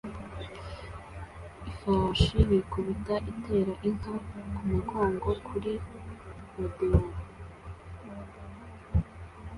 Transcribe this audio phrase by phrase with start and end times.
[1.69, 5.71] Ifarashi yikubita itera inka kumugongo kuri
[6.53, 7.07] rodeo